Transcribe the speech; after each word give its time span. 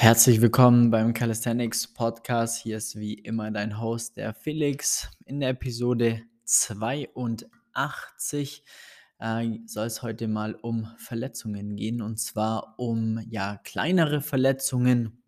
Herzlich 0.00 0.40
willkommen 0.40 0.90
beim 0.90 1.12
Calisthenics 1.12 1.86
Podcast. 1.86 2.56
Hier 2.56 2.78
ist 2.78 2.98
wie 2.98 3.12
immer 3.12 3.50
dein 3.50 3.78
Host, 3.78 4.16
der 4.16 4.32
Felix. 4.32 5.10
In 5.26 5.40
der 5.40 5.50
Episode 5.50 6.22
82 6.46 8.64
äh, 9.18 9.58
soll 9.66 9.86
es 9.86 10.02
heute 10.02 10.26
mal 10.26 10.54
um 10.54 10.88
Verletzungen 10.96 11.76
gehen 11.76 12.00
und 12.00 12.18
zwar 12.18 12.76
um 12.78 13.22
ja 13.28 13.60
kleinere 13.62 14.22
Verletzungen, 14.22 15.22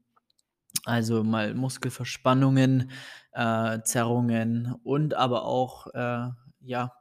also 0.86 1.22
mal 1.22 1.52
Muskelverspannungen, 1.52 2.90
äh, 3.32 3.82
Zerrungen 3.82 4.74
und 4.84 5.12
aber 5.12 5.44
auch 5.44 5.88
äh, 5.88 6.30
ja 6.62 6.92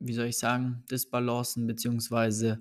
wie 0.00 0.14
soll 0.14 0.26
ich 0.26 0.38
sagen, 0.38 0.82
Disbalancen 0.90 1.66
beziehungsweise 1.66 2.60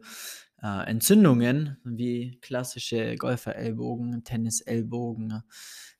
äh, 0.62 0.89
Entzündungen, 0.89 1.78
wie 1.84 2.38
klassische 2.42 3.16
Golferellbogen, 3.16 4.23
Tennisellbogen, 4.23 5.43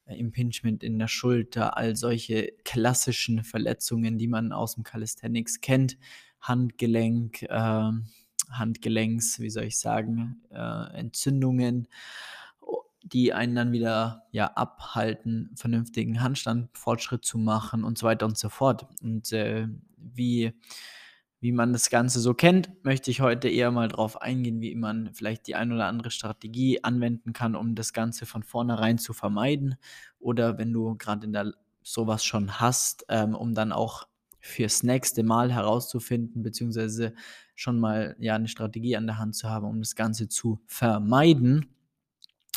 äh, 0.05 0.17
Impingement 0.17 0.83
in 0.83 0.99
der 0.99 1.07
Schulter, 1.07 1.77
all 1.77 1.95
solche 1.95 2.52
klassischen 2.66 3.43
Verletzungen, 3.43 4.17
die 4.17 4.27
man 4.27 4.52
aus 4.52 4.75
dem 4.75 4.83
Calisthenics 4.83 5.61
kennt, 5.61 5.97
Handgelenk, 6.41 7.43
äh, 7.43 7.91
Handgelenks, 8.49 9.39
wie 9.39 9.49
soll 9.49 9.66
ich 9.66 9.77
sagen, 9.77 10.41
äh, 10.52 10.97
Entzündungen, 10.97 11.88
die 13.03 13.33
einen 13.33 13.55
dann 13.55 13.71
wieder 13.71 14.23
ja 14.31 14.47
abhalten, 14.53 15.52
vernünftigen 15.55 16.21
Handstandfortschritt 16.21 17.23
zu 17.23 17.38
machen 17.38 17.83
und 17.83 17.97
so 17.97 18.05
weiter 18.05 18.25
und 18.25 18.38
so 18.38 18.49
fort. 18.49 18.88
Und 19.02 19.31
äh, 19.31 19.67
wie 19.97 20.53
wie 21.41 21.52
man 21.52 21.71
das 21.71 21.89
Ganze 21.89 22.20
so 22.20 22.34
kennt, 22.34 22.84
möchte 22.84 23.11
ich 23.11 23.21
heute 23.21 23.47
eher 23.47 23.71
mal 23.71 23.88
darauf 23.88 24.21
eingehen, 24.21 24.59
wie 24.59 24.75
man 24.75 25.13
vielleicht 25.13 25.47
die 25.47 25.55
ein 25.55 25.71
oder 25.71 25.85
andere 25.85 26.11
Strategie 26.11 26.84
anwenden 26.84 27.31
kann, 27.31 27.55
um 27.55 27.75
das 27.75 27.93
Ganze 27.93 28.25
von 28.25 28.43
vornherein 28.43 28.97
zu 28.97 29.13
vermeiden. 29.13 29.75
Oder 30.20 30.57
wenn 30.57 30.73
du 30.73 30.95
gerade 30.97 31.25
in 31.25 31.33
der 31.33 31.53
sowas 31.81 32.25
schon 32.25 32.59
hast, 32.59 33.05
ähm, 33.09 33.36
um 33.36 33.55
dann 33.55 33.72
auch 33.72 34.08
fürs 34.39 34.83
nächste 34.83 35.23
Mal 35.23 35.52
herauszufinden, 35.52 36.44
beziehungsweise 36.44 37.13
schon 37.56 37.80
mal 37.80 38.16
ja 38.19 38.35
eine 38.35 38.47
Strategie 38.47 38.95
an 38.95 39.08
der 39.08 39.17
Hand 39.17 39.35
zu 39.35 39.50
haben, 39.50 39.66
um 39.66 39.80
das 39.80 39.95
Ganze 39.95 40.28
zu 40.30 40.59
vermeiden. 40.66 41.75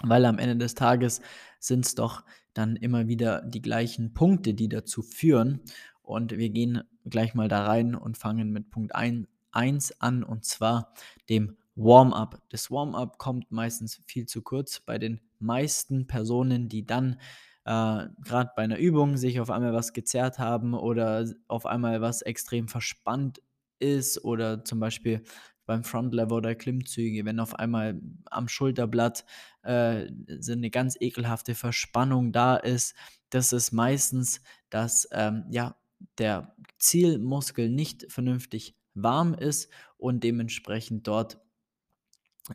Weil 0.03 0.25
am 0.25 0.39
Ende 0.39 0.57
des 0.57 0.75
Tages 0.75 1.21
sind 1.61 1.87
es 1.87 1.95
doch 1.95 2.25
dann 2.55 2.77
immer 2.77 3.09
wieder 3.09 3.43
die 3.43 3.63
gleichen 3.63 4.13
Punkte, 4.15 4.55
die 4.55 4.69
dazu 4.69 5.03
führen. 5.03 5.61
Und 6.03 6.37
wir 6.37 6.51
gehen 6.51 6.83
gleich 7.05 7.35
mal 7.35 7.49
da 7.49 7.65
rein 7.65 7.95
und 7.95 8.19
fangen 8.19 8.51
mit 8.51 8.71
Punkt 8.71 8.93
1 8.95 10.01
an 10.01 10.23
und 10.23 10.45
zwar 10.45 10.93
dem 11.29 11.57
Warm-up. 11.75 12.43
Das 12.51 12.71
Warm-up 12.71 13.19
kommt 13.19 13.51
meistens 13.51 14.01
viel 14.07 14.27
zu 14.27 14.43
kurz 14.43 14.81
bei 14.81 14.99
den 14.99 15.21
meisten 15.39 16.07
Personen, 16.07 16.69
die 16.69 16.85
dann 16.85 17.19
äh, 17.65 18.07
gerade 18.25 18.51
bei 18.57 18.63
einer 18.63 18.79
Übung 18.79 19.17
sich 19.17 19.41
auf 19.41 19.51
einmal 19.51 19.73
was 19.73 19.93
gezerrt 19.93 20.39
haben 20.39 20.75
oder 20.75 21.27
auf 21.49 21.67
einmal 21.67 22.01
was 22.01 22.23
extrem 22.23 22.69
verspannt 22.69 23.41
ist 23.79 24.25
oder 24.25 24.65
zum 24.65 24.81
Beispiel 24.81 25.23
beim 25.65 25.85
Frontlever 25.85 26.37
oder 26.37 26.55
Klimmzüge, 26.55 27.25
wenn 27.25 27.39
auf 27.39 27.55
einmal 27.55 28.01
am 28.31 28.49
Schulterblatt 28.49 29.25
äh, 29.63 30.09
eine 30.51 30.71
ganz 30.71 30.97
ekelhafte 31.01 31.55
Verspannung 31.55 32.33
da 32.33 32.57
ist, 32.57 32.95
das 33.31 33.53
ist 33.53 33.73
meistens, 33.73 34.41
dass 34.71 35.09
ähm, 35.13 35.45
ja 35.51 35.77
der 36.19 36.55
Zielmuskel 36.79 37.69
nicht 37.69 38.11
vernünftig 38.11 38.77
warm 38.95 39.35
ist 39.35 39.71
und 39.97 40.25
dementsprechend 40.25 41.07
dort 41.07 41.39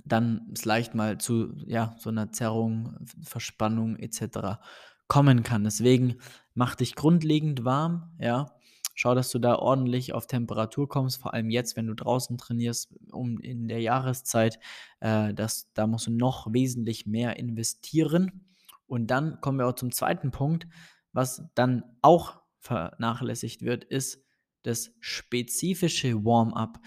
dann 0.05 0.49
es 0.53 0.65
leicht 0.65 0.95
mal 0.95 1.17
zu 1.17 1.53
ja, 1.65 1.95
so 1.97 2.09
einer 2.09 2.31
Zerrung, 2.31 2.97
Verspannung 3.21 3.95
etc. 3.97 4.59
kommen 5.07 5.43
kann. 5.43 5.63
Deswegen 5.63 6.17
mach 6.53 6.75
dich 6.75 6.95
grundlegend 6.95 7.63
warm, 7.63 8.11
ja. 8.19 8.53
Schau, 8.99 9.13
dass 9.13 9.29
du 9.29 9.37
da 9.37 9.57
ordentlich 9.57 10.13
auf 10.13 10.25
Temperatur 10.25 10.89
kommst, 10.89 11.21
vor 11.21 11.35
allem 11.35 11.51
jetzt, 11.51 11.77
wenn 11.77 11.85
du 11.85 11.93
draußen 11.93 12.35
trainierst, 12.39 12.91
um 13.11 13.39
in 13.39 13.67
der 13.67 13.79
Jahreszeit, 13.79 14.57
äh, 15.01 15.35
das, 15.35 15.71
da 15.75 15.85
musst 15.85 16.07
du 16.07 16.11
noch 16.11 16.51
wesentlich 16.51 17.05
mehr 17.05 17.37
investieren. 17.37 18.47
Und 18.87 19.07
dann 19.11 19.39
kommen 19.39 19.59
wir 19.59 19.67
auch 19.67 19.75
zum 19.75 19.91
zweiten 19.91 20.31
Punkt, 20.31 20.67
was 21.13 21.43
dann 21.53 21.83
auch 22.01 22.41
vernachlässigt 22.59 23.61
wird, 23.61 23.83
ist 23.83 24.23
das 24.63 24.91
spezifische 24.99 26.25
Warm-up. 26.25 26.79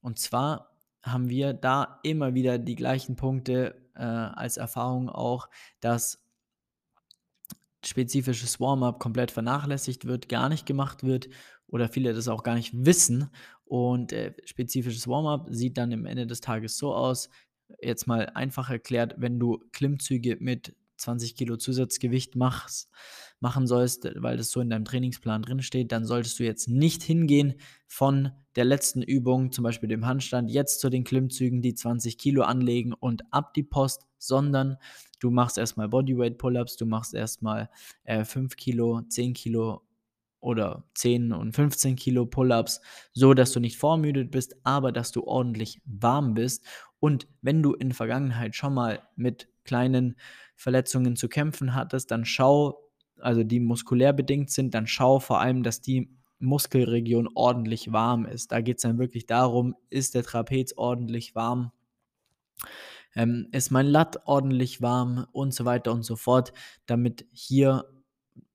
Und 0.00 0.18
zwar 0.18 0.76
haben 1.02 1.28
wir 1.28 1.52
da 1.52 2.00
immer 2.02 2.34
wieder 2.34 2.58
die 2.58 2.74
gleichen 2.74 3.16
Punkte 3.16 3.88
äh, 3.94 4.02
als 4.02 4.56
Erfahrung 4.56 5.08
auch, 5.08 5.48
dass 5.80 6.24
spezifisches 7.84 8.60
Warm-up 8.60 8.98
komplett 8.98 9.30
vernachlässigt 9.30 10.04
wird, 10.04 10.28
gar 10.28 10.48
nicht 10.48 10.66
gemacht 10.66 11.02
wird 11.02 11.28
oder 11.66 11.88
viele 11.88 12.12
das 12.12 12.28
auch 12.28 12.42
gar 12.42 12.54
nicht 12.54 12.72
wissen. 12.74 13.30
Und 13.64 14.12
äh, 14.12 14.34
spezifisches 14.44 15.06
Warm-up 15.06 15.46
sieht 15.50 15.78
dann 15.78 15.92
am 15.92 16.06
Ende 16.06 16.26
des 16.26 16.40
Tages 16.40 16.76
so 16.76 16.94
aus, 16.94 17.30
jetzt 17.80 18.06
mal 18.06 18.26
einfach 18.30 18.70
erklärt, 18.70 19.14
wenn 19.18 19.38
du 19.38 19.62
Klimmzüge 19.72 20.36
mit 20.40 20.74
20 21.00 21.34
Kilo 21.34 21.56
Zusatzgewicht 21.56 22.36
machst, 22.36 22.90
machen 23.40 23.66
sollst, 23.66 24.08
weil 24.16 24.36
das 24.36 24.50
so 24.50 24.60
in 24.60 24.70
deinem 24.70 24.84
Trainingsplan 24.84 25.42
drin 25.42 25.62
steht, 25.62 25.92
dann 25.92 26.04
solltest 26.04 26.38
du 26.38 26.44
jetzt 26.44 26.68
nicht 26.68 27.02
hingehen 27.02 27.54
von 27.86 28.32
der 28.56 28.64
letzten 28.64 29.02
Übung, 29.02 29.52
zum 29.52 29.64
Beispiel 29.64 29.88
dem 29.88 30.06
Handstand, 30.06 30.50
jetzt 30.50 30.80
zu 30.80 30.90
den 30.90 31.04
Klimmzügen, 31.04 31.62
die 31.62 31.74
20 31.74 32.18
Kilo 32.18 32.42
anlegen 32.42 32.92
und 32.92 33.32
ab 33.32 33.54
die 33.54 33.62
Post, 33.62 34.06
sondern 34.18 34.76
du 35.20 35.30
machst 35.30 35.56
erstmal 35.56 35.88
Bodyweight 35.88 36.36
Pull-ups, 36.36 36.76
du 36.76 36.86
machst 36.86 37.14
erstmal 37.14 37.70
äh, 38.04 38.24
5 38.24 38.56
Kilo, 38.56 39.02
10 39.02 39.34
Kilo 39.34 39.82
oder 40.40 40.84
10 40.94 41.32
und 41.32 41.54
15 41.54 41.96
Kilo 41.96 42.26
Pull-ups, 42.26 42.80
so 43.12 43.34
dass 43.34 43.52
du 43.52 43.60
nicht 43.60 43.76
vormüdet 43.76 44.30
bist, 44.30 44.56
aber 44.64 44.92
dass 44.92 45.12
du 45.12 45.24
ordentlich 45.24 45.80
warm 45.84 46.34
bist. 46.34 46.64
Und 46.98 47.28
wenn 47.42 47.62
du 47.62 47.74
in 47.74 47.92
Vergangenheit 47.92 48.54
schon 48.56 48.74
mal 48.74 49.02
mit 49.16 49.48
kleinen 49.64 50.16
Verletzungen 50.56 51.16
zu 51.16 51.28
kämpfen 51.28 51.74
hattest, 51.74 52.10
dann 52.10 52.24
schau, 52.24 52.88
also 53.18 53.44
die 53.44 53.60
muskulär 53.60 54.12
bedingt 54.12 54.50
sind, 54.50 54.74
dann 54.74 54.86
schau 54.86 55.18
vor 55.18 55.40
allem, 55.40 55.62
dass 55.62 55.80
die 55.80 56.10
Muskelregion 56.38 57.28
ordentlich 57.34 57.92
warm 57.92 58.24
ist. 58.24 58.52
Da 58.52 58.60
geht 58.60 58.78
es 58.78 58.82
dann 58.82 58.98
wirklich 58.98 59.26
darum, 59.26 59.74
ist 59.90 60.14
der 60.14 60.22
Trapez 60.22 60.72
ordentlich 60.76 61.34
warm, 61.34 61.72
ähm, 63.14 63.48
ist 63.52 63.70
mein 63.70 63.86
Latt 63.86 64.20
ordentlich 64.24 64.80
warm 64.80 65.26
und 65.32 65.54
so 65.54 65.64
weiter 65.64 65.92
und 65.92 66.02
so 66.02 66.16
fort, 66.16 66.52
damit 66.86 67.26
hier 67.32 67.84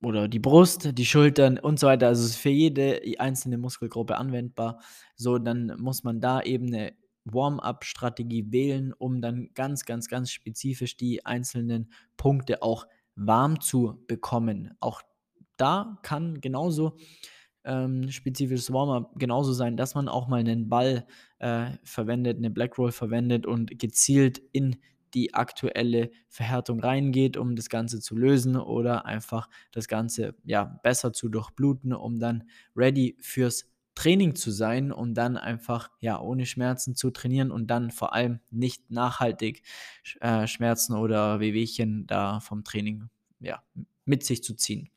oder 0.02 0.28
die 0.28 0.40
Brust, 0.40 0.98
die 0.98 1.06
Schultern 1.06 1.60
und 1.60 1.80
so 1.80 1.88
weiter, 1.88 2.08
also 2.08 2.24
es 2.24 2.32
ist 2.32 2.38
für 2.38 2.50
jede 2.50 3.02
einzelne 3.20 3.58
Muskelgruppe 3.58 4.18
anwendbar. 4.18 4.80
So, 5.16 5.38
dann 5.38 5.74
muss 5.78 6.04
man 6.04 6.22
da 6.22 6.42
eben 6.42 6.68
eine 6.68 6.94
Warm-up-Strategie 7.26 8.52
wählen, 8.52 8.94
um 8.94 9.22
dann 9.22 9.50
ganz, 9.54 9.86
ganz, 9.86 10.08
ganz 10.08 10.32
spezifisch 10.32 10.96
die 10.96 11.26
einzelnen 11.26 11.92
Punkte 12.18 12.62
auch 12.62 12.88
warm 13.16 13.60
zu 13.62 14.04
bekommen. 14.08 14.74
Auch 14.80 15.02
da 15.58 15.98
kann 16.04 16.42
genauso 16.42 16.98
ähm, 17.64 18.10
spezifisches 18.12 18.72
Warm-up 18.72 19.18
genauso 19.18 19.54
sein, 19.54 19.76
dass 19.76 19.96
man 19.96 20.08
auch 20.08 20.28
mal 20.28 20.40
einen 20.40 20.70
Ball 20.70 21.08
äh, 21.40 21.72
verwendet, 21.84 22.38
eine 22.38 22.52
Black 22.52 22.78
Roll 22.78 22.92
verwendet 22.92 23.46
und 23.46 23.80
gezielt 23.80 24.42
in 24.52 24.78
die 25.16 25.34
aktuelle 25.34 26.12
Verhärtung 26.28 26.80
reingeht, 26.82 27.38
um 27.38 27.56
das 27.56 27.70
Ganze 27.70 28.02
zu 28.02 28.16
lösen 28.16 28.58
oder 28.58 29.06
einfach 29.06 29.50
das 29.72 29.88
Ganze 29.88 30.36
ja 30.44 30.80
besser 30.84 31.14
zu 31.14 31.30
durchbluten, 31.30 31.94
um 31.94 32.20
dann 32.20 32.44
ready 32.76 33.18
fürs 33.20 33.72
Training 33.96 34.36
zu 34.36 34.52
sein, 34.52 34.92
um 34.92 35.14
dann 35.14 35.38
einfach 35.38 35.90
ja 36.00 36.20
ohne 36.20 36.46
Schmerzen 36.46 36.96
zu 36.96 37.12
trainieren 37.12 37.52
und 37.52 37.68
dann 37.68 37.92
vor 37.92 38.14
allem 38.14 38.40
nicht 38.52 38.92
nachhaltig 38.92 39.64
äh, 40.20 40.46
Schmerzen 40.48 40.94
oder 40.94 41.40
Wehwehchen 41.40 42.06
da 42.06 42.42
vom 42.42 42.64
Training 42.64 43.10
ja, 43.40 43.64
mit 44.06 44.24
sich 44.24 44.44
zu 44.44 44.56
ziehen. 44.56 44.90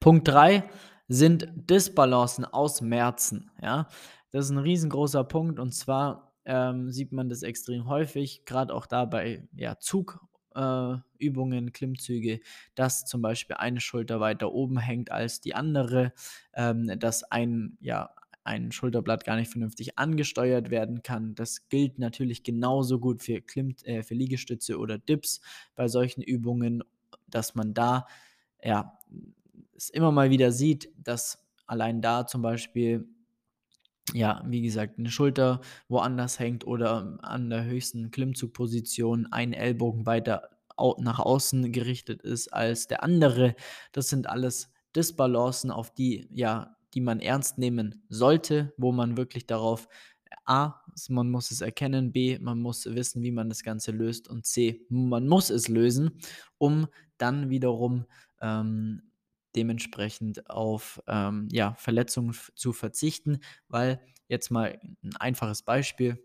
Punkt 0.00 0.28
3 0.28 0.68
sind 1.08 1.48
Disbalancen 1.54 2.44
aus 2.44 2.80
Merzen. 2.80 3.50
Ja? 3.60 3.88
Das 4.30 4.46
ist 4.46 4.50
ein 4.50 4.58
riesengroßer 4.58 5.24
Punkt 5.24 5.58
und 5.58 5.72
zwar 5.72 6.34
ähm, 6.44 6.90
sieht 6.90 7.12
man 7.12 7.28
das 7.28 7.42
extrem 7.42 7.86
häufig, 7.86 8.44
gerade 8.44 8.74
auch 8.74 8.86
da 8.86 9.04
bei 9.04 9.46
ja, 9.54 9.78
Zug 9.78 10.20
äh, 10.54 10.98
Übungen, 11.18 11.72
Klimmzüge, 11.72 12.40
dass 12.74 13.04
zum 13.04 13.22
Beispiel 13.22 13.56
eine 13.56 13.80
Schulter 13.80 14.20
weiter 14.20 14.52
oben 14.52 14.78
hängt 14.78 15.10
als 15.10 15.40
die 15.40 15.54
andere, 15.54 16.12
ähm, 16.54 16.98
dass 16.98 17.24
ein, 17.24 17.76
ja, 17.80 18.10
ein 18.44 18.72
Schulterblatt 18.72 19.24
gar 19.24 19.36
nicht 19.36 19.50
vernünftig 19.50 19.98
angesteuert 19.98 20.70
werden 20.70 21.02
kann. 21.02 21.34
Das 21.34 21.68
gilt 21.68 21.98
natürlich 21.98 22.42
genauso 22.42 22.98
gut 22.98 23.22
für, 23.22 23.40
Klimm, 23.40 23.74
äh, 23.84 24.02
für 24.02 24.14
Liegestütze 24.14 24.78
oder 24.78 24.98
Dips 24.98 25.40
bei 25.74 25.88
solchen 25.88 26.22
Übungen, 26.22 26.82
dass 27.28 27.54
man 27.54 27.72
da 27.74 28.06
ja 28.62 28.98
es 29.76 29.90
immer 29.90 30.12
mal 30.12 30.30
wieder 30.30 30.52
sieht, 30.52 30.90
dass 30.96 31.44
allein 31.66 32.02
da 32.02 32.26
zum 32.26 32.42
Beispiel 32.42 33.08
ja, 34.12 34.42
wie 34.46 34.62
gesagt, 34.62 34.98
eine 34.98 35.10
Schulter 35.10 35.60
woanders 35.88 36.38
hängt 36.38 36.66
oder 36.66 37.18
an 37.22 37.50
der 37.50 37.64
höchsten 37.64 38.10
Klimmzugposition 38.10 39.26
ein 39.30 39.52
Ellbogen 39.52 40.06
weiter 40.06 40.50
nach 40.98 41.18
außen 41.18 41.70
gerichtet 41.72 42.22
ist 42.22 42.52
als 42.52 42.88
der 42.88 43.02
andere. 43.02 43.54
Das 43.92 44.08
sind 44.08 44.28
alles 44.28 44.70
Disbalancen, 44.96 45.70
auf 45.70 45.92
die 45.92 46.28
ja, 46.32 46.76
die 46.94 47.00
man 47.00 47.20
ernst 47.20 47.58
nehmen 47.58 48.04
sollte, 48.08 48.72
wo 48.76 48.92
man 48.92 49.16
wirklich 49.16 49.46
darauf 49.46 49.88
A, 50.44 50.74
man 51.08 51.30
muss 51.30 51.50
es 51.50 51.60
erkennen, 51.60 52.12
B, 52.12 52.38
man 52.38 52.60
muss 52.60 52.86
wissen, 52.86 53.22
wie 53.22 53.30
man 53.30 53.48
das 53.48 53.62
Ganze 53.62 53.92
löst 53.92 54.28
und 54.28 54.44
C, 54.44 54.84
man 54.88 55.28
muss 55.28 55.50
es 55.50 55.68
lösen, 55.68 56.18
um 56.58 56.88
dann 57.16 57.48
wiederum 57.48 58.06
ähm, 58.40 59.02
dementsprechend 59.56 60.48
auf 60.50 61.02
ähm, 61.06 61.48
ja, 61.50 61.74
Verletzungen 61.74 62.34
zu 62.54 62.72
verzichten, 62.72 63.40
weil 63.68 64.00
jetzt 64.28 64.50
mal 64.50 64.78
ein 65.02 65.16
einfaches 65.16 65.62
Beispiel, 65.62 66.18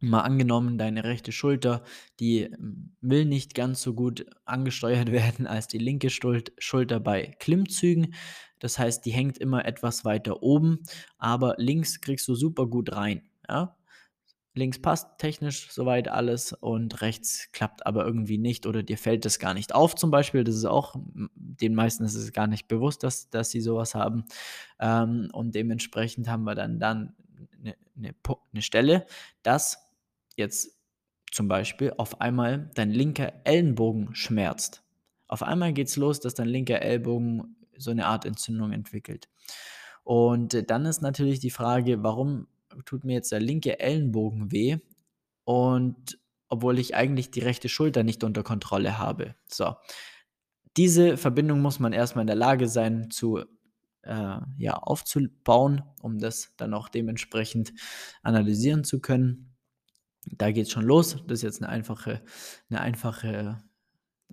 Mal 0.00 0.20
angenommen, 0.20 0.78
deine 0.78 1.02
rechte 1.02 1.32
Schulter, 1.32 1.82
die 2.20 2.42
ähm, 2.42 2.94
will 3.00 3.24
nicht 3.24 3.54
ganz 3.54 3.82
so 3.82 3.94
gut 3.94 4.26
angesteuert 4.44 5.10
werden 5.12 5.46
als 5.46 5.66
die 5.66 5.78
linke 5.78 6.08
Schulter 6.10 7.00
bei 7.00 7.34
Klimmzügen. 7.40 8.14
Das 8.60 8.78
heißt, 8.78 9.04
die 9.04 9.10
hängt 9.10 9.38
immer 9.38 9.64
etwas 9.64 10.04
weiter 10.04 10.42
oben, 10.42 10.84
aber 11.18 11.54
links 11.58 12.00
kriegst 12.00 12.28
du 12.28 12.36
super 12.36 12.68
gut 12.68 12.92
rein. 12.92 13.28
Ja? 13.48 13.77
Links 14.58 14.80
passt 14.80 15.18
technisch 15.18 15.70
soweit 15.70 16.08
alles 16.08 16.52
und 16.52 17.00
rechts 17.00 17.50
klappt 17.52 17.86
aber 17.86 18.04
irgendwie 18.04 18.38
nicht 18.38 18.66
oder 18.66 18.82
dir 18.82 18.98
fällt 18.98 19.24
das 19.24 19.38
gar 19.38 19.54
nicht 19.54 19.74
auf 19.74 19.94
zum 19.94 20.10
Beispiel. 20.10 20.44
Das 20.44 20.54
ist 20.54 20.64
auch, 20.64 20.96
den 21.34 21.74
meisten 21.74 22.04
ist 22.04 22.14
es 22.14 22.32
gar 22.32 22.46
nicht 22.46 22.68
bewusst, 22.68 23.02
dass, 23.02 23.30
dass 23.30 23.50
sie 23.50 23.60
sowas 23.60 23.94
haben. 23.94 24.24
Ähm, 24.78 25.30
und 25.32 25.54
dementsprechend 25.54 26.28
haben 26.28 26.44
wir 26.44 26.54
dann, 26.54 26.78
dann 26.78 27.14
eine, 27.58 27.76
eine, 27.96 28.14
eine 28.52 28.62
Stelle, 28.62 29.06
dass 29.42 29.78
jetzt 30.36 30.76
zum 31.30 31.48
Beispiel 31.48 31.92
auf 31.96 32.20
einmal 32.20 32.70
dein 32.74 32.90
linker 32.90 33.32
Ellenbogen 33.44 34.14
schmerzt. 34.14 34.82
Auf 35.26 35.42
einmal 35.42 35.72
geht 35.72 35.88
es 35.88 35.96
los, 35.96 36.20
dass 36.20 36.34
dein 36.34 36.48
linker 36.48 36.80
Ellbogen 36.82 37.56
so 37.76 37.90
eine 37.90 38.06
Art 38.06 38.24
Entzündung 38.24 38.72
entwickelt. 38.72 39.28
Und 40.04 40.70
dann 40.70 40.86
ist 40.86 41.02
natürlich 41.02 41.38
die 41.38 41.50
Frage, 41.50 42.02
warum 42.02 42.46
tut 42.82 43.04
mir 43.04 43.14
jetzt 43.14 43.32
der 43.32 43.40
linke 43.40 43.78
Ellenbogen 43.80 44.52
weh 44.52 44.78
und 45.44 46.18
obwohl 46.48 46.78
ich 46.78 46.94
eigentlich 46.94 47.30
die 47.30 47.40
rechte 47.40 47.68
Schulter 47.68 48.02
nicht 48.02 48.24
unter 48.24 48.42
Kontrolle 48.42 48.98
habe. 48.98 49.34
So. 49.50 49.74
Diese 50.76 51.16
Verbindung 51.16 51.60
muss 51.60 51.80
man 51.80 51.92
erstmal 51.92 52.22
in 52.22 52.28
der 52.28 52.36
Lage 52.36 52.68
sein 52.68 53.10
zu 53.10 53.44
äh, 54.02 54.38
ja, 54.56 54.74
aufzubauen, 54.74 55.82
um 56.02 56.18
das 56.18 56.54
dann 56.56 56.72
auch 56.74 56.88
dementsprechend 56.88 57.72
analysieren 58.22 58.84
zu 58.84 59.00
können 59.00 59.48
da 60.36 60.50
geht 60.50 60.66
es 60.66 60.72
schon 60.72 60.84
los. 60.84 61.16
Das 61.26 61.38
ist 61.38 61.42
jetzt 61.42 61.62
eine 61.62 61.70
einfache, 61.70 62.22
eine 62.70 62.80
einfache, 62.80 63.62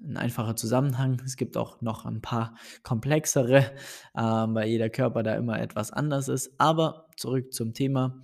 ein 0.01 0.17
einfacher 0.17 0.55
Zusammenhang. 0.55 1.21
Es 1.25 1.37
gibt 1.37 1.57
auch 1.57 1.81
noch 1.81 2.05
ein 2.05 2.21
paar 2.21 2.55
komplexere, 2.83 3.71
äh, 4.13 4.21
weil 4.21 4.67
jeder 4.67 4.89
Körper 4.89 5.23
da 5.23 5.35
immer 5.35 5.59
etwas 5.59 5.91
anders 5.91 6.27
ist. 6.27 6.51
Aber 6.59 7.04
zurück 7.17 7.53
zum 7.53 7.73
Thema. 7.73 8.21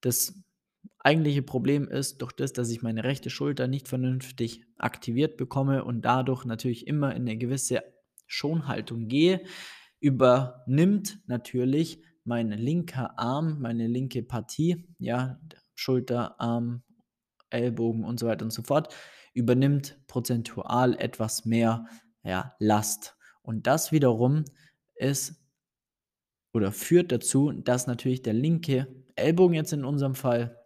Das 0.00 0.42
eigentliche 0.98 1.42
Problem 1.42 1.88
ist, 1.88 2.22
durch 2.22 2.32
das, 2.32 2.52
dass 2.52 2.70
ich 2.70 2.82
meine 2.82 3.04
rechte 3.04 3.30
Schulter 3.30 3.66
nicht 3.68 3.88
vernünftig 3.88 4.64
aktiviert 4.76 5.36
bekomme 5.36 5.84
und 5.84 6.02
dadurch 6.02 6.44
natürlich 6.44 6.86
immer 6.86 7.14
in 7.14 7.22
eine 7.22 7.36
gewisse 7.36 7.82
Schonhaltung 8.26 9.08
gehe, 9.08 9.42
übernimmt 10.00 11.18
natürlich 11.26 12.02
mein 12.24 12.50
linker 12.50 13.18
Arm, 13.18 13.60
meine 13.60 13.86
linke 13.86 14.22
Partie, 14.22 14.86
ja, 14.98 15.40
Schulter, 15.74 16.40
Arm, 16.40 16.82
Ellbogen 17.50 18.04
und 18.04 18.20
so 18.20 18.26
weiter 18.26 18.44
und 18.44 18.52
so 18.52 18.62
fort, 18.62 18.94
übernimmt 19.32 19.98
prozentual 20.06 20.94
etwas 20.98 21.44
mehr 21.44 21.86
ja, 22.22 22.54
Last. 22.58 23.16
Und 23.42 23.66
das 23.66 23.92
wiederum 23.92 24.44
ist 24.96 25.40
oder 26.52 26.72
führt 26.72 27.12
dazu, 27.12 27.52
dass 27.52 27.86
natürlich 27.86 28.22
der 28.22 28.32
linke 28.32 28.88
Ellbogen 29.16 29.54
jetzt 29.54 29.72
in 29.72 29.84
unserem 29.84 30.14
Fall 30.14 30.56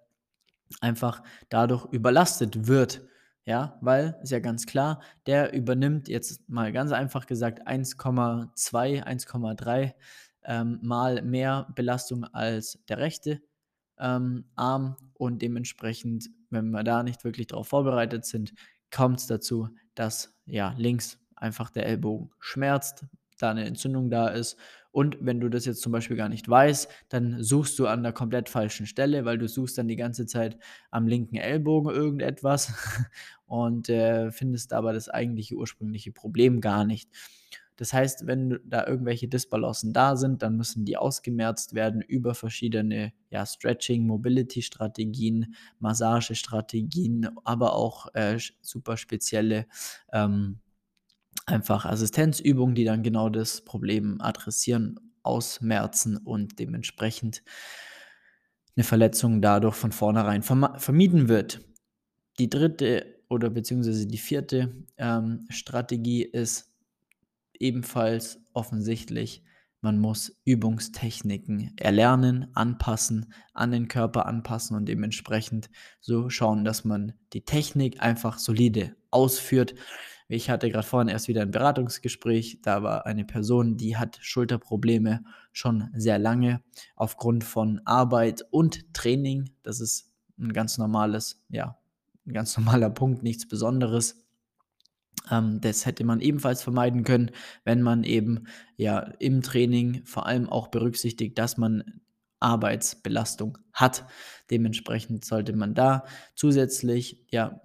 einfach 0.81 1.23
dadurch 1.49 1.87
überlastet 1.87 2.67
wird. 2.67 3.02
Ja, 3.44 3.76
weil 3.81 4.17
ist 4.23 4.31
ja 4.31 4.38
ganz 4.38 4.67
klar, 4.67 5.00
der 5.26 5.52
übernimmt 5.52 6.08
jetzt 6.08 6.49
mal 6.49 6.73
ganz 6.73 6.93
einfach 6.93 7.26
gesagt 7.26 7.67
1,2, 7.67 9.02
1,3 9.05 9.94
ähm, 10.44 10.79
mal 10.81 11.23
mehr 11.23 11.67
Belastung 11.75 12.25
als 12.25 12.79
der 12.88 12.99
rechte 12.99 13.43
ähm, 13.99 14.44
Arm 14.55 14.96
und 15.14 15.43
dementsprechend 15.43 16.31
wenn 16.52 16.70
wir 16.70 16.84
da 16.84 17.02
nicht 17.02 17.25
wirklich 17.25 17.49
darauf 17.49 17.69
vorbereitet 17.69 18.25
sind, 18.25 18.55
kommt 18.94 19.20
es 19.20 19.26
dazu, 19.26 19.69
dass 19.94 20.34
ja 20.46 20.75
links 20.76 21.19
einfach 21.34 21.70
der 21.70 21.87
Ellbogen 21.87 22.31
schmerzt, 22.38 23.06
da 23.43 23.50
eine 23.50 23.65
Entzündung 23.65 24.11
da 24.11 24.29
ist. 24.29 24.56
Und 24.93 25.17
wenn 25.21 25.41
du 25.41 25.49
das 25.49 25.65
jetzt 25.65 25.81
zum 25.81 25.91
Beispiel 25.91 26.17
gar 26.19 26.29
nicht 26.29 26.49
weißt, 26.49 26.89
dann 27.09 27.43
suchst 27.43 27.79
du 27.79 27.87
an 27.87 28.03
der 28.03 28.12
komplett 28.12 28.50
falschen 28.50 28.87
Stelle, 28.87 29.25
weil 29.25 29.39
du 29.39 29.49
suchst 29.49 29.79
dann 29.79 29.89
die 29.89 29.97
ganze 29.97 30.27
Zeit 30.27 30.59
am 30.91 31.06
linken 31.06 31.37
Ellbogen 31.37 31.91
irgendetwas 31.91 32.73
und 33.47 33.89
äh, 33.89 34.31
findest 34.31 34.75
aber 34.75 34.93
das 34.93 35.09
eigentliche 35.09 35.55
ursprüngliche 35.55 36.12
Problem 36.12 36.61
gar 36.61 36.85
nicht. 36.85 37.09
Das 37.77 37.93
heißt, 37.93 38.27
wenn 38.27 38.61
da 38.65 38.87
irgendwelche 38.87 39.29
Disbalancen 39.29 39.94
da 39.94 40.15
sind, 40.15 40.43
dann 40.43 40.56
müssen 40.56 40.85
die 40.85 40.97
ausgemerzt 40.97 41.75
werden 41.75 42.03
über 42.03 42.35
verschiedene 42.35 43.12
ja, 43.31 43.47
Stretching, 43.47 44.06
Mobility-Strategien, 44.06 45.55
Massagestrategien, 45.79 47.31
aber 47.44 47.75
auch 47.75 48.15
äh, 48.15 48.39
super 48.61 48.99
spezielle 48.99 49.67
ähm, 50.12 50.61
einfach 51.47 51.85
Assistenzübungen, 51.85 52.75
die 52.75 52.85
dann 52.85 53.03
genau 53.03 53.29
das 53.29 53.65
Problem 53.65 54.21
adressieren, 54.21 54.99
ausmerzen 55.23 56.17
und 56.17 56.59
dementsprechend 56.59 57.43
eine 58.77 58.85
Verletzung 58.85 59.43
dadurch 59.43 59.75
von 59.77 59.93
vornherein 59.93 60.43
vermieden 60.43 61.29
wird. 61.29 61.61
Die 62.39 62.49
dritte 62.49 63.21
oder 63.29 63.50
beziehungsweise 63.50 64.06
die 64.06 64.19
vierte 64.19 64.85
ähm, 64.97 65.47
Strategie 65.50 66.23
ist 66.23 66.73
ebenfalls 67.59 68.41
offensichtlich, 68.53 69.44
man 69.81 69.99
muss 69.99 70.41
Übungstechniken 70.44 71.73
erlernen, 71.77 72.49
anpassen, 72.55 73.33
an 73.53 73.73
den 73.73 73.89
Körper 73.89 74.27
anpassen 74.27 74.77
und 74.77 74.87
dementsprechend 74.87 75.71
so 76.00 76.31
schauen, 76.31 76.65
dass 76.65 76.85
man 76.85 77.15
die 77.33 77.44
Technik 77.44 78.00
einfach 78.00 78.39
solide 78.39 78.94
ausführt. 79.11 79.75
Ich 80.34 80.49
hatte 80.49 80.70
gerade 80.70 80.87
vorhin 80.87 81.10
erst 81.10 81.29
wieder 81.29 81.43
ein 81.43 81.51
Beratungsgespräch, 81.51 82.60
da 82.62 82.82
war 82.82 83.05
eine 83.05 83.27
Person, 83.27 83.77
die 83.77 83.98
hat 83.98 84.19
Schulterprobleme 84.22 85.22
schon 85.53 85.91
sehr 85.94 86.19
lange 86.19 86.62
aufgrund 86.96 87.44
von 87.44 87.82
Arbeit 87.84 88.43
und 88.51 88.94
Training. 88.94 89.51
Das 89.62 89.79
ist 89.79 90.10
ein 90.39 90.55
ganz 90.55 90.79
normales, 90.79 91.44
ja, 91.51 91.77
ein 92.27 92.32
ganz 92.32 92.56
normaler 92.56 92.89
Punkt, 92.89 93.22
nichts 93.22 93.46
Besonderes. 93.46 94.24
Ähm, 95.31 95.60
das 95.60 95.84
hätte 95.84 96.03
man 96.03 96.22
ebenfalls 96.22 96.62
vermeiden 96.62 97.05
können, 97.05 97.31
wenn 97.65 97.82
man 97.82 98.03
eben 98.03 98.44
ja 98.79 99.01
im 99.01 99.43
Training 99.43 100.01
vor 100.06 100.24
allem 100.24 100.48
auch 100.48 100.69
berücksichtigt, 100.69 101.36
dass 101.36 101.58
man 101.58 102.01
Arbeitsbelastung 102.41 103.58
hat. 103.74 104.06
Dementsprechend 104.51 105.27
sollte 105.27 105.53
man 105.53 105.74
da 105.74 106.06
zusätzlich, 106.34 107.22
ja, 107.29 107.60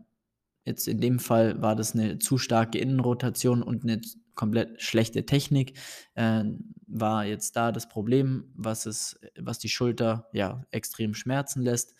jetzt 0.68 0.88
in 0.88 1.00
dem 1.00 1.20
Fall 1.20 1.62
war 1.62 1.76
das 1.76 1.96
eine 1.96 2.20
zu 2.20 2.38
starke 2.38 2.78
Innenrotation 2.78 3.64
und 3.64 3.84
eine 3.84 4.02
komplett 4.36 4.82
schlechte 4.82 5.26
Technik, 5.26 5.74
äh, 6.16 6.44
war 6.86 7.26
jetzt 7.26 7.56
da 7.56 7.72
das 7.72 7.90
Problem, 7.90 8.52
was, 8.56 8.86
es, 8.86 9.20
was 9.38 9.60
die 9.60 9.70
Schulter 9.70 10.30
ja 10.32 10.64
extrem 10.72 11.14
schmerzen 11.14 11.62
lässt. 11.62 11.96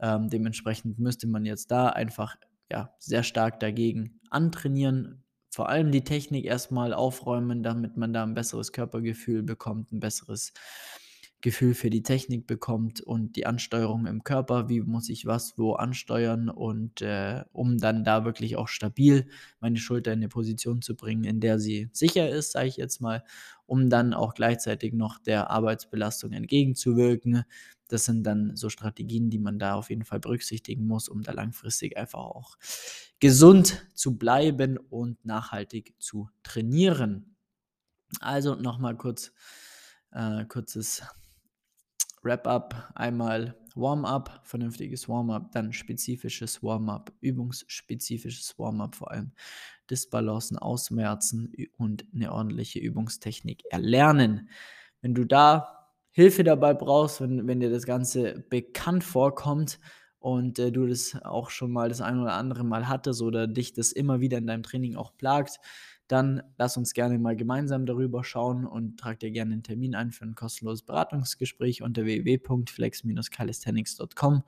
Ähm, 0.00 0.30
dementsprechend 0.30 0.98
müsste 0.98 1.26
man 1.26 1.44
jetzt 1.44 1.70
da 1.70 1.88
einfach 1.88 2.36
ja, 2.70 2.94
sehr 2.98 3.22
stark 3.22 3.60
dagegen 3.60 4.20
antrainieren. 4.30 5.24
Vor 5.50 5.68
allem 5.68 5.92
die 5.92 6.04
Technik 6.04 6.46
erstmal 6.46 6.94
aufräumen, 6.94 7.62
damit 7.62 7.98
man 7.98 8.14
da 8.14 8.22
ein 8.22 8.34
besseres 8.34 8.72
Körpergefühl 8.72 9.42
bekommt, 9.42 9.92
ein 9.92 10.00
besseres 10.00 10.54
Gefühl 11.42 11.74
für 11.74 11.90
die 11.90 12.04
Technik 12.04 12.46
bekommt 12.46 13.00
und 13.00 13.34
die 13.34 13.46
Ansteuerung 13.46 14.06
im 14.06 14.22
Körper, 14.22 14.68
wie 14.68 14.80
muss 14.80 15.08
ich 15.08 15.26
was 15.26 15.58
wo 15.58 15.74
ansteuern 15.74 16.48
und 16.48 17.02
äh, 17.02 17.44
um 17.52 17.78
dann 17.78 18.04
da 18.04 18.24
wirklich 18.24 18.56
auch 18.56 18.68
stabil 18.68 19.28
meine 19.60 19.76
Schulter 19.76 20.12
in 20.12 20.20
eine 20.20 20.28
Position 20.28 20.82
zu 20.82 20.94
bringen, 20.94 21.24
in 21.24 21.40
der 21.40 21.58
sie 21.58 21.90
sicher 21.92 22.30
ist, 22.30 22.52
sage 22.52 22.68
ich 22.68 22.76
jetzt 22.76 23.00
mal, 23.00 23.24
um 23.66 23.90
dann 23.90 24.14
auch 24.14 24.34
gleichzeitig 24.34 24.94
noch 24.94 25.18
der 25.18 25.50
Arbeitsbelastung 25.50 26.32
entgegenzuwirken. 26.32 27.44
Das 27.88 28.04
sind 28.04 28.22
dann 28.22 28.54
so 28.54 28.70
Strategien, 28.70 29.28
die 29.28 29.40
man 29.40 29.58
da 29.58 29.74
auf 29.74 29.90
jeden 29.90 30.04
Fall 30.04 30.20
berücksichtigen 30.20 30.86
muss, 30.86 31.08
um 31.08 31.22
da 31.22 31.32
langfristig 31.32 31.96
einfach 31.96 32.20
auch 32.20 32.56
gesund 33.18 33.84
zu 33.94 34.16
bleiben 34.16 34.78
und 34.78 35.24
nachhaltig 35.24 35.94
zu 35.98 36.30
trainieren. 36.44 37.34
Also 38.20 38.54
nochmal 38.54 38.96
kurz, 38.96 39.32
äh, 40.12 40.44
kurzes 40.44 41.02
Wrap-up. 42.22 42.92
Einmal 42.94 43.56
Warm-up, 43.74 44.40
vernünftiges 44.44 45.08
Warm-up, 45.08 45.52
dann 45.52 45.72
spezifisches 45.72 46.62
Warm-up, 46.62 47.12
übungsspezifisches 47.20 48.58
Warm-up 48.58 48.94
vor 48.94 49.10
allem, 49.10 49.32
Disbalancen 49.90 50.58
ausmerzen 50.58 51.52
und 51.78 52.04
eine 52.14 52.32
ordentliche 52.32 52.78
Übungstechnik 52.78 53.64
erlernen. 53.70 54.48
Wenn 55.00 55.14
du 55.14 55.24
da 55.24 55.88
Hilfe 56.10 56.44
dabei 56.44 56.74
brauchst, 56.74 57.20
wenn, 57.20 57.46
wenn 57.46 57.60
dir 57.60 57.70
das 57.70 57.86
Ganze 57.86 58.44
bekannt 58.50 59.04
vorkommt 59.04 59.80
und 60.18 60.58
äh, 60.58 60.70
du 60.70 60.86
das 60.86 61.16
auch 61.22 61.50
schon 61.50 61.72
mal 61.72 61.88
das 61.88 62.02
ein 62.02 62.20
oder 62.20 62.34
andere 62.34 62.64
Mal 62.64 62.88
hattest 62.88 63.22
oder 63.22 63.46
dich 63.46 63.72
das 63.72 63.92
immer 63.92 64.20
wieder 64.20 64.38
in 64.38 64.46
deinem 64.46 64.62
Training 64.62 64.96
auch 64.96 65.16
plagt, 65.16 65.58
dann 66.08 66.42
lass 66.58 66.76
uns 66.76 66.94
gerne 66.94 67.16
mal 67.18 67.36
gemeinsam 67.36 67.86
darüber 67.86 68.24
schauen 68.24 68.66
und 68.66 68.98
trag 68.98 69.20
dir 69.20 69.30
gerne 69.30 69.52
einen 69.54 69.62
Termin 69.62 69.94
ein 69.94 70.10
für 70.10 70.24
ein 70.24 70.34
kostenloses 70.34 70.82
Beratungsgespräch 70.82 71.82
unter 71.82 72.04
www.flex-calisthenics.com. 72.04 74.42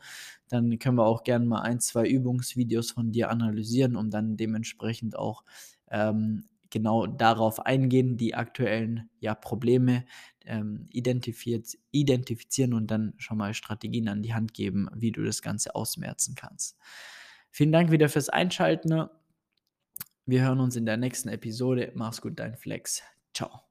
Dann 0.49 0.79
können 0.79 0.99
wir 0.99 1.07
auch 1.07 1.23
gerne 1.25 1.47
mal 1.47 1.63
ein, 1.63 1.81
zwei 1.81 2.07
Übungsvideos 2.07 2.91
von 2.91 3.13
dir 3.13 3.31
analysieren, 3.31 3.97
um 3.97 4.11
dann 4.11 4.37
dementsprechend 4.37 5.17
auch 5.17 5.43
ähm, 5.91 6.45
genau 6.75 7.07
darauf 7.07 7.65
eingehen, 7.65 8.17
die 8.17 8.35
aktuellen 8.35 9.09
ja, 9.21 9.37
Probleme 9.37 10.05
ähm, 10.45 10.89
identifizieren 10.91 12.75
und 12.75 12.91
dann 12.91 13.15
schon 13.17 13.39
mal 13.39 13.55
Strategien 13.55 14.09
an 14.09 14.23
die 14.23 14.35
Hand 14.35 14.55
geben, 14.55 14.89
wie 14.95 15.13
du 15.13 15.23
das 15.23 15.41
Ganze 15.41 15.75
ausmerzen 15.75 16.35
kannst. 16.35 16.77
Vielen 17.51 17.71
Dank 17.71 17.93
wieder 17.93 18.09
fürs 18.09 18.29
Einschalten. 18.29 19.07
Wir 20.27 20.43
hören 20.43 20.61
uns 20.61 20.77
in 20.77 20.87
der 20.87 20.97
nächsten 20.97 21.29
Episode. 21.29 21.93
Mach's 21.95 22.23
gut, 22.23 22.39
dein 22.39 22.57
Flex. 22.57 23.03
Ciao. 23.35 23.64